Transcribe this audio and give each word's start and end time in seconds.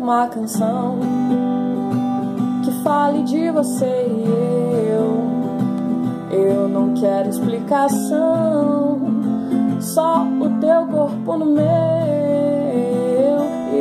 uma 0.00 0.26
canção 0.28 0.98
que 2.64 2.72
fale 2.82 3.22
de 3.22 3.50
você 3.50 3.84
e 3.84 4.24
eu. 4.90 5.20
Eu 6.32 6.68
não 6.68 6.94
quero 6.94 7.28
explicação, 7.28 8.98
só 9.78 10.24
o 10.24 10.48
teu 10.58 10.86
corpo 10.86 11.36
no 11.36 11.46
meu. 11.46 11.64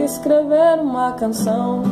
Escrever 0.03 0.81
uma 0.81 1.13
canção 1.13 1.83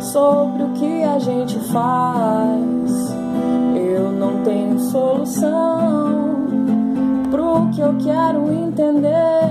sobre 0.00 0.62
o 0.62 0.68
que 0.74 1.02
a 1.02 1.18
gente 1.18 1.58
faz. 1.70 3.14
Eu 3.74 4.12
não 4.12 4.42
tenho 4.44 4.78
solução 4.78 6.46
pro 7.30 7.68
que 7.74 7.80
eu 7.80 7.96
quero 7.98 8.52
entender. 8.52 9.45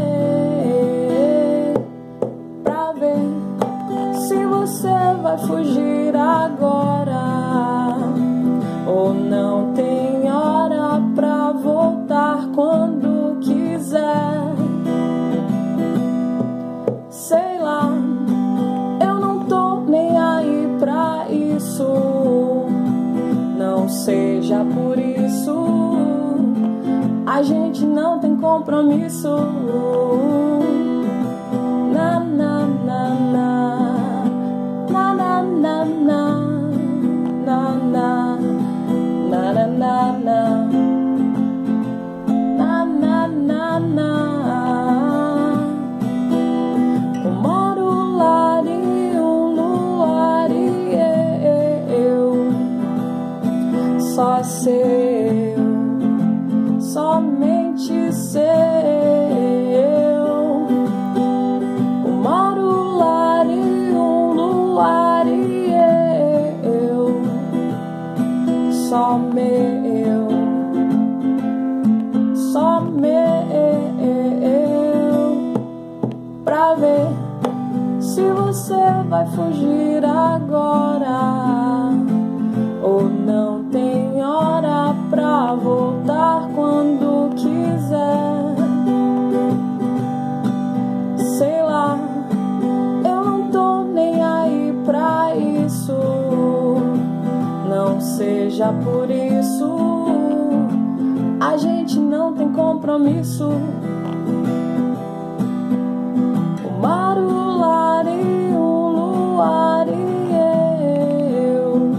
Não 23.58 23.90
seja 23.90 24.64
por 24.64 24.98
isso, 24.98 25.54
a 27.26 27.42
gente 27.42 27.86
não 27.86 28.20
tem 28.20 28.36
compromisso. 28.38 29.36
Na 31.94 32.20
na 32.20 32.66
na. 32.66 33.16
Na 34.90 35.14
na 35.14 35.44
na 35.44 35.86
na. 35.86 36.40
Na 37.46 37.74
na. 37.74 38.38
Na 39.30 39.54
na 39.54 39.68
na 39.68 40.14
na 40.20 40.55
seu 58.16 58.42
Uma 62.06 62.56
luar 62.56 63.46
e 63.46 63.92
um 63.94 64.34
luar 64.34 65.28
e 65.28 65.74
eu 66.64 67.22
só 68.72 69.18
meu, 69.18 70.28
só 72.54 72.80
meu, 72.80 73.12
pra 76.46 76.76
ver 76.76 77.08
se 78.00 78.22
você 78.32 79.04
vai 79.10 79.26
fugir 79.28 80.06
agora 80.06 81.92
ou 82.82 83.04
não 83.04 83.25
Não 97.76 98.00
seja 98.00 98.72
por 98.72 99.12
isso, 99.12 99.76
a 101.42 101.58
gente 101.58 102.00
não 102.00 102.34
tem 102.34 102.50
compromisso. 102.54 103.50
O 106.64 106.82
mar, 106.82 107.18
o 107.18 107.58
lar 107.58 108.06
e 108.08 108.56
o 108.56 109.36
luar 109.36 109.88
e 109.90 110.32
eu, 111.52 111.92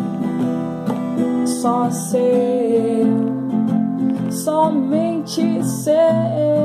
só 1.46 1.90
seu, 1.90 3.06
somente 4.30 5.62
seu. 5.62 6.55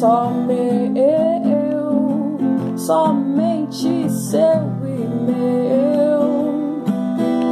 Só 0.00 0.30
meu, 0.30 2.38
somente 2.78 4.08
seu 4.08 4.62
e 4.82 5.06
meu. 5.26 6.54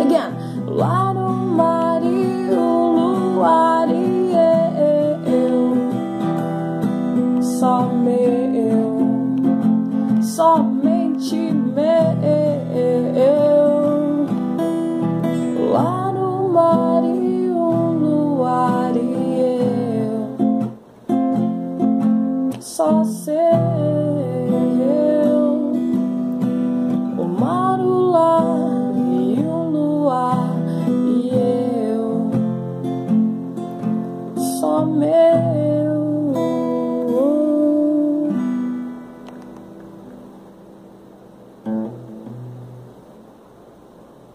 Again, 0.00 0.32
lá 0.66 1.12
no 1.12 1.28
mar 1.28 2.03
e 2.03 2.48
o 2.54 3.34
luar 3.34 3.91
e 3.91 4.32
eu, 5.26 5.76
só 7.42 7.82
meu, 7.82 8.97
somente 10.22 11.53
meu. 11.53 13.57